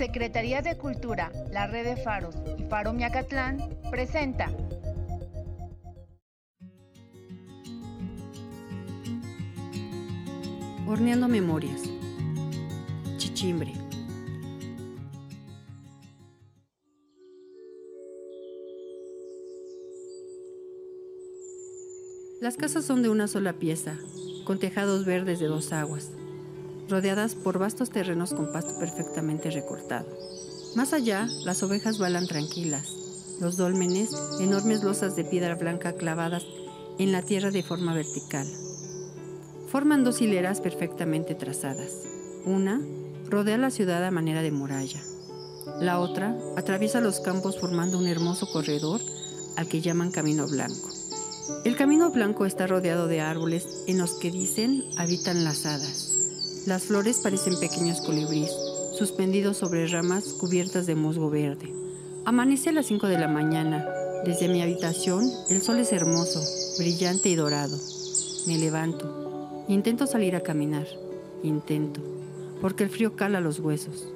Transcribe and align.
Secretaría 0.00 0.62
de 0.62 0.78
Cultura, 0.78 1.30
la 1.50 1.66
Red 1.66 1.84
de 1.84 1.96
Faros 2.02 2.34
y 2.56 2.62
Faro 2.70 2.94
Miacatlán 2.94 3.58
presenta 3.90 4.50
Horneando 10.88 11.28
Memorias. 11.28 11.82
Chichimbre. 13.18 13.74
Las 22.40 22.56
casas 22.56 22.86
son 22.86 23.02
de 23.02 23.10
una 23.10 23.28
sola 23.28 23.52
pieza, 23.52 23.98
con 24.44 24.58
tejados 24.58 25.04
verdes 25.04 25.40
de 25.40 25.46
dos 25.46 25.74
aguas, 25.74 26.10
rodeadas 26.90 27.34
por 27.34 27.58
vastos 27.58 27.90
terrenos 27.90 28.34
con 28.34 28.52
pasto 28.52 28.78
perfectamente 28.78 29.50
recortado. 29.50 30.06
Más 30.76 30.92
allá, 30.92 31.28
las 31.44 31.62
ovejas 31.62 31.98
balan 31.98 32.26
tranquilas, 32.26 32.92
los 33.40 33.56
dólmenes, 33.56 34.10
enormes 34.40 34.84
losas 34.84 35.16
de 35.16 35.24
piedra 35.24 35.54
blanca 35.54 35.94
clavadas 35.94 36.44
en 36.98 37.12
la 37.12 37.22
tierra 37.22 37.50
de 37.50 37.62
forma 37.62 37.94
vertical. 37.94 38.46
Forman 39.68 40.04
dos 40.04 40.20
hileras 40.20 40.60
perfectamente 40.60 41.34
trazadas. 41.34 41.92
Una 42.44 42.80
rodea 43.28 43.56
la 43.56 43.70
ciudad 43.70 44.04
a 44.04 44.10
manera 44.10 44.42
de 44.42 44.50
muralla. 44.50 45.00
La 45.80 46.00
otra 46.00 46.36
atraviesa 46.56 47.00
los 47.00 47.20
campos 47.20 47.58
formando 47.58 47.98
un 47.98 48.06
hermoso 48.06 48.50
corredor 48.52 49.00
al 49.56 49.68
que 49.68 49.80
llaman 49.80 50.10
Camino 50.10 50.46
Blanco. 50.46 50.90
El 51.64 51.76
Camino 51.76 52.10
Blanco 52.10 52.46
está 52.46 52.66
rodeado 52.66 53.06
de 53.08 53.20
árboles 53.20 53.84
en 53.86 53.98
los 53.98 54.14
que 54.14 54.30
dicen 54.30 54.84
habitan 54.98 55.44
las 55.44 55.66
hadas. 55.66 56.19
Las 56.66 56.84
flores 56.84 57.20
parecen 57.20 57.58
pequeños 57.58 58.02
colibríes, 58.02 58.52
suspendidos 58.92 59.56
sobre 59.56 59.86
ramas 59.86 60.34
cubiertas 60.34 60.84
de 60.86 60.94
musgo 60.94 61.30
verde. 61.30 61.72
Amanece 62.26 62.68
a 62.68 62.72
las 62.72 62.86
5 62.86 63.06
de 63.06 63.18
la 63.18 63.28
mañana. 63.28 63.88
Desde 64.26 64.46
mi 64.46 64.60
habitación 64.60 65.30
el 65.48 65.62
sol 65.62 65.78
es 65.78 65.90
hermoso, 65.90 66.42
brillante 66.78 67.30
y 67.30 67.34
dorado. 67.34 67.78
Me 68.46 68.58
levanto. 68.58 69.64
Intento 69.68 70.06
salir 70.06 70.36
a 70.36 70.42
caminar. 70.42 70.86
Intento, 71.42 72.02
porque 72.60 72.84
el 72.84 72.90
frío 72.90 73.16
cala 73.16 73.40
los 73.40 73.58
huesos. 73.60 74.08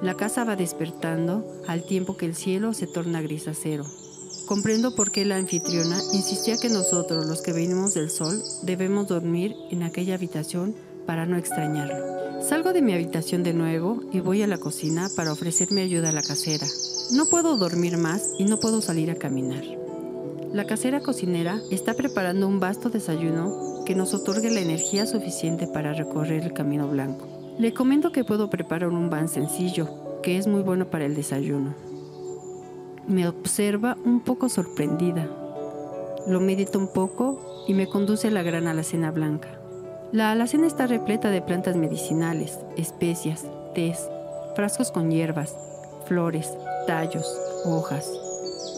La 0.00 0.14
casa 0.14 0.44
va 0.44 0.54
despertando 0.54 1.44
al 1.66 1.82
tiempo 1.84 2.16
que 2.16 2.26
el 2.26 2.36
cielo 2.36 2.72
se 2.72 2.86
torna 2.86 3.20
gris 3.20 3.48
acero. 3.48 3.84
Comprendo 4.46 4.94
por 4.94 5.10
qué 5.10 5.24
la 5.24 5.36
anfitriona 5.36 6.00
insistía 6.12 6.56
que 6.56 6.68
nosotros, 6.68 7.26
los 7.26 7.42
que 7.42 7.52
venimos 7.52 7.94
del 7.94 8.10
sol, 8.10 8.40
debemos 8.62 9.08
dormir 9.08 9.56
en 9.70 9.82
aquella 9.82 10.14
habitación 10.14 10.76
para 11.06 11.26
no 11.26 11.36
extrañarlo. 11.36 12.42
Salgo 12.42 12.72
de 12.72 12.82
mi 12.82 12.92
habitación 12.92 13.42
de 13.42 13.54
nuevo 13.54 14.00
y 14.12 14.20
voy 14.20 14.42
a 14.42 14.46
la 14.46 14.58
cocina 14.58 15.08
para 15.16 15.32
ofrecer 15.32 15.72
mi 15.72 15.80
ayuda 15.80 16.10
a 16.10 16.12
la 16.12 16.22
casera. 16.22 16.66
No 17.12 17.26
puedo 17.26 17.56
dormir 17.56 17.96
más 17.96 18.32
y 18.38 18.44
no 18.44 18.58
puedo 18.60 18.80
salir 18.80 19.10
a 19.10 19.14
caminar. 19.14 19.64
La 20.52 20.66
casera 20.66 21.00
cocinera 21.00 21.60
está 21.70 21.94
preparando 21.94 22.46
un 22.46 22.60
vasto 22.60 22.90
desayuno 22.90 23.82
que 23.84 23.94
nos 23.94 24.14
otorgue 24.14 24.50
la 24.50 24.60
energía 24.60 25.06
suficiente 25.06 25.66
para 25.66 25.94
recorrer 25.94 26.44
el 26.44 26.52
camino 26.52 26.88
blanco. 26.88 27.26
Le 27.58 27.72
comento 27.72 28.12
que 28.12 28.24
puedo 28.24 28.50
preparar 28.50 28.90
un 28.90 29.10
pan 29.10 29.28
sencillo, 29.28 30.20
que 30.22 30.38
es 30.38 30.46
muy 30.46 30.62
bueno 30.62 30.90
para 30.90 31.06
el 31.06 31.14
desayuno. 31.14 31.74
Me 33.08 33.26
observa 33.28 33.96
un 34.04 34.20
poco 34.20 34.48
sorprendida. 34.48 35.28
Lo 36.26 36.40
medita 36.40 36.78
un 36.78 36.92
poco 36.92 37.64
y 37.66 37.74
me 37.74 37.86
conduce 37.86 38.28
a 38.28 38.30
la 38.30 38.42
gran 38.42 38.66
alacena 38.66 39.10
blanca. 39.10 39.63
La 40.14 40.30
alacena 40.30 40.68
está 40.68 40.86
repleta 40.86 41.28
de 41.30 41.42
plantas 41.42 41.74
medicinales, 41.74 42.60
especias, 42.76 43.46
tés, 43.74 44.08
frascos 44.54 44.92
con 44.92 45.10
hierbas, 45.10 45.56
flores, 46.04 46.56
tallos, 46.86 47.26
hojas, 47.64 48.08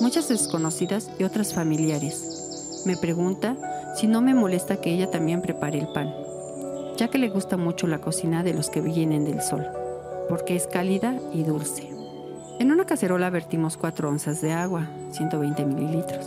muchas 0.01 0.31
desconocidas 0.31 1.11
y 1.19 1.25
otras 1.25 1.53
familiares. 1.53 2.83
Me 2.87 2.97
pregunta 2.97 3.55
si 3.97 4.07
no 4.07 4.23
me 4.23 4.33
molesta 4.33 4.81
que 4.81 4.95
ella 4.95 5.11
también 5.11 5.43
prepare 5.43 5.79
el 5.79 5.89
pan, 5.89 6.11
ya 6.97 7.09
que 7.09 7.19
le 7.19 7.29
gusta 7.29 7.59
mucho 7.59 7.87
la 7.87 7.99
cocina 7.99 8.43
de 8.43 8.55
los 8.55 8.71
que 8.71 8.81
vienen 8.81 9.27
del 9.27 9.43
sol, 9.43 9.67
porque 10.31 10.57
es 10.57 10.67
cálida 10.67 11.21
y 11.35 11.43
dulce. 11.43 11.87
En 12.61 12.73
una 12.73 12.87
cacerola 12.87 13.29
vertimos 13.29 13.77
4 13.77 14.09
onzas 14.09 14.41
de 14.41 14.55
agua, 14.55 14.89
120 15.11 15.67
mililitros, 15.67 16.27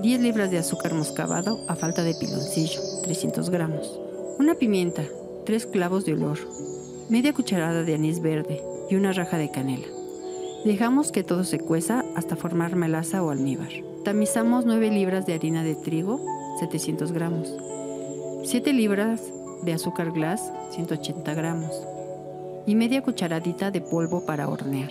10 0.00 0.20
libras 0.20 0.52
de 0.52 0.58
azúcar 0.58 0.94
moscabado 0.94 1.58
a 1.66 1.74
falta 1.74 2.04
de 2.04 2.14
piloncillo, 2.14 2.80
300 3.02 3.50
gramos, 3.50 3.98
una 4.38 4.54
pimienta, 4.56 5.02
3 5.46 5.66
clavos 5.66 6.04
de 6.04 6.14
olor, 6.14 6.38
media 7.08 7.32
cucharada 7.32 7.82
de 7.82 7.94
anís 7.94 8.20
verde 8.20 8.60
y 8.90 8.96
una 8.96 9.12
raja 9.12 9.38
de 9.38 9.50
canela. 9.50 9.86
Dejamos 10.64 11.12
que 11.12 11.22
todo 11.22 11.44
se 11.44 11.58
cueza 11.58 12.04
hasta 12.16 12.36
formar 12.36 12.74
melaza 12.74 13.22
o 13.22 13.30
almíbar. 13.30 13.70
Tamizamos 14.04 14.66
9 14.66 14.90
libras 14.90 15.26
de 15.26 15.34
harina 15.34 15.62
de 15.62 15.74
trigo, 15.76 16.20
700 16.58 17.12
gramos, 17.12 17.54
7 18.44 18.72
libras 18.72 19.22
de 19.62 19.72
azúcar 19.72 20.10
glass, 20.10 20.52
180 20.70 21.34
gramos, 21.34 21.70
y 22.66 22.74
media 22.74 23.02
cucharadita 23.02 23.70
de 23.70 23.80
polvo 23.80 24.26
para 24.26 24.48
hornear. 24.48 24.90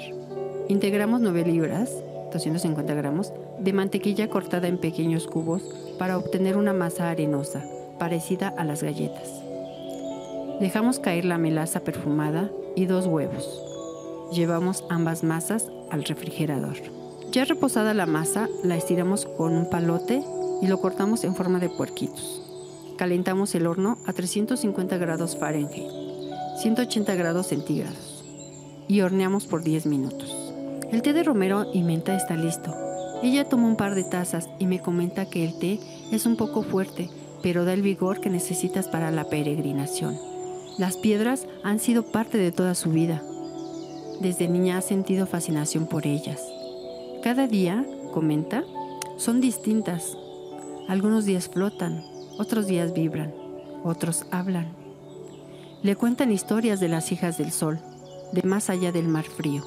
Integramos 0.70 1.22
9 1.22 1.46
libras, 1.46 1.92
250 2.32 2.94
gramos, 2.94 3.34
de 3.60 3.74
mantequilla 3.74 4.30
cortada 4.30 4.68
en 4.68 4.78
pequeños 4.78 5.28
cubos 5.28 5.64
para 6.00 6.18
obtener 6.18 6.58
una 6.58 6.74
masa 6.74 7.10
arenosa, 7.10 7.64
parecida 7.98 8.54
a 8.58 8.64
las 8.64 8.84
galletas. 8.84 9.30
Dejamos 10.60 11.00
caer 11.00 11.26
la 11.26 11.38
melaza 11.38 11.82
perfumada 11.82 12.50
y 12.76 12.86
dos 12.86 13.06
huevos. 13.06 13.62
Llevamos 14.32 14.86
ambas 14.90 15.24
masas 15.24 15.70
al 15.92 16.04
refrigerador. 16.04 16.78
Ya 17.32 17.46
reposada 17.46 17.94
la 17.94 18.06
masa, 18.06 18.48
la 18.64 18.76
estiramos 18.78 19.26
con 19.26 19.54
un 19.54 19.70
palote 19.70 20.24
y 20.62 20.68
lo 20.68 20.80
cortamos 20.80 21.24
en 21.24 21.36
forma 21.36 21.60
de 21.60 21.70
puerquitos. 21.70 22.42
Calentamos 22.98 23.56
el 23.56 23.66
horno 23.66 23.98
a 24.06 24.14
350 24.14 24.98
grados 24.98 25.36
Fahrenheit, 25.36 25.90
180 26.62 27.16
grados 27.16 27.48
centígrados, 27.48 28.24
y 28.88 29.02
horneamos 29.02 29.48
por 29.48 29.64
10 29.64 29.88
minutos. 29.88 30.54
El 30.92 31.02
té 31.02 31.12
de 31.14 31.24
romero 31.24 31.66
y 31.74 31.82
menta 31.82 32.16
está 32.16 32.36
listo. 32.36 32.72
Ella 33.24 33.50
toma 33.50 33.68
un 33.68 33.76
par 33.76 33.96
de 33.96 34.04
tazas 34.04 34.48
y 34.60 34.68
me 34.68 34.80
comenta 34.80 35.26
que 35.26 35.44
el 35.44 35.58
té 35.58 35.80
es 36.12 36.28
un 36.28 36.36
poco 36.36 36.62
fuerte, 36.62 37.10
pero 37.44 37.66
da 37.66 37.74
el 37.74 37.84
vigor 37.84 38.22
que 38.22 38.32
necesitas 38.32 38.88
para 38.88 39.12
la 39.12 39.26
peregrinación. 39.26 40.18
Las 40.80 40.98
piedras 40.98 41.46
han 41.62 41.80
sido 41.80 42.04
parte 42.04 42.40
de 42.40 42.52
toda 42.52 42.74
su 42.74 42.90
vida. 42.90 43.22
Desde 44.22 44.48
niña 44.48 44.78
ha 44.78 44.82
sentido 44.82 45.28
fascinación 45.28 45.86
por 45.86 46.08
ellas. 46.08 46.42
Cada 47.22 47.46
día, 47.46 47.86
comenta, 48.12 48.64
son 49.18 49.42
distintas. 49.42 50.18
Algunos 50.88 51.26
días 51.26 51.50
flotan, 51.50 52.04
otros 52.40 52.66
días 52.66 52.94
vibran, 52.94 53.34
otros 53.84 54.26
hablan. 54.32 54.68
Le 55.84 55.96
cuentan 55.98 56.32
historias 56.32 56.80
de 56.80 56.88
las 56.88 57.12
hijas 57.12 57.38
del 57.38 57.52
sol, 57.52 57.80
de 58.32 58.42
más 58.44 58.70
allá 58.70 58.92
del 58.94 59.08
mar 59.08 59.26
frío. 59.26 59.64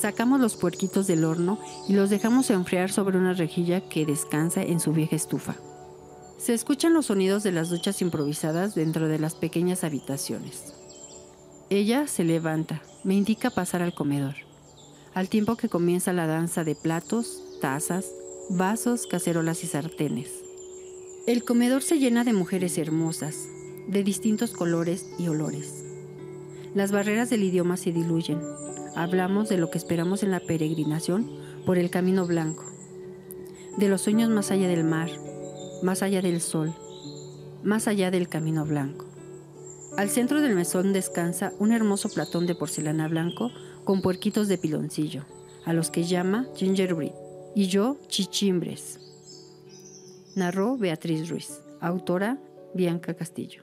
Sacamos 0.00 0.40
los 0.40 0.56
puerquitos 0.56 1.06
del 1.06 1.24
horno 1.24 1.58
y 1.88 1.94
los 1.94 2.08
dejamos 2.08 2.50
enfriar 2.50 2.90
sobre 2.90 3.18
una 3.18 3.32
rejilla 3.32 3.80
que 3.80 4.06
descansa 4.06 4.62
en 4.62 4.78
su 4.80 4.92
vieja 4.92 5.16
estufa. 5.16 5.56
Se 6.44 6.52
escuchan 6.52 6.92
los 6.92 7.06
sonidos 7.06 7.42
de 7.42 7.52
las 7.52 7.70
duchas 7.70 8.02
improvisadas 8.02 8.74
dentro 8.74 9.08
de 9.08 9.18
las 9.18 9.34
pequeñas 9.34 9.82
habitaciones. 9.82 10.74
Ella 11.70 12.06
se 12.06 12.22
levanta, 12.22 12.82
me 13.02 13.14
indica 13.14 13.48
pasar 13.48 13.80
al 13.80 13.94
comedor, 13.94 14.34
al 15.14 15.30
tiempo 15.30 15.56
que 15.56 15.70
comienza 15.70 16.12
la 16.12 16.26
danza 16.26 16.62
de 16.62 16.74
platos, 16.74 17.42
tazas, 17.62 18.10
vasos, 18.50 19.06
cacerolas 19.06 19.64
y 19.64 19.68
sartenes. 19.68 20.28
El 21.26 21.44
comedor 21.44 21.80
se 21.80 21.98
llena 21.98 22.24
de 22.24 22.34
mujeres 22.34 22.76
hermosas, 22.76 23.48
de 23.88 24.04
distintos 24.04 24.52
colores 24.52 25.06
y 25.18 25.28
olores. 25.28 25.82
Las 26.74 26.92
barreras 26.92 27.30
del 27.30 27.42
idioma 27.42 27.78
se 27.78 27.90
diluyen, 27.90 28.42
hablamos 28.96 29.48
de 29.48 29.56
lo 29.56 29.70
que 29.70 29.78
esperamos 29.78 30.22
en 30.22 30.30
la 30.30 30.40
peregrinación 30.40 31.26
por 31.64 31.78
el 31.78 31.88
camino 31.88 32.26
blanco, 32.26 32.66
de 33.78 33.88
los 33.88 34.02
sueños 34.02 34.28
más 34.28 34.50
allá 34.50 34.68
del 34.68 34.84
mar, 34.84 35.08
más 35.84 36.02
allá 36.02 36.22
del 36.22 36.40
sol, 36.40 36.74
más 37.62 37.88
allá 37.88 38.10
del 38.10 38.28
camino 38.28 38.64
blanco. 38.64 39.04
Al 39.98 40.08
centro 40.08 40.40
del 40.40 40.56
mesón 40.56 40.94
descansa 40.94 41.52
un 41.58 41.72
hermoso 41.72 42.08
platón 42.08 42.46
de 42.46 42.54
porcelana 42.54 43.06
blanco 43.06 43.52
con 43.84 44.00
puerquitos 44.00 44.48
de 44.48 44.56
piloncillo, 44.56 45.24
a 45.66 45.74
los 45.74 45.90
que 45.90 46.04
llama 46.04 46.46
gingerbread, 46.56 47.12
y 47.54 47.66
yo 47.66 47.98
chichimbres. 48.08 48.98
Narró 50.34 50.78
Beatriz 50.78 51.28
Ruiz, 51.28 51.60
autora 51.80 52.38
Bianca 52.74 53.14
Castillo. 53.14 53.62